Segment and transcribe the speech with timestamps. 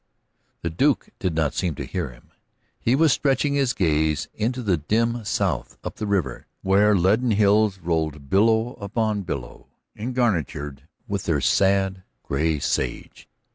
[0.63, 2.31] The Duke did not seem to hear him.
[2.79, 7.77] He was stretching his gaze into the dim south up the river, where leaden hills
[7.77, 13.29] rolled billow upon billow, engarnitured with their sad gray sage.